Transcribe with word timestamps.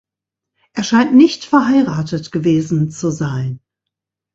Er 0.73 0.81
scheint 0.83 1.13
nicht 1.13 1.45
verheiratet 1.45 2.31
gewesen 2.31 2.89
zu 2.89 3.11
sein. 3.11 3.59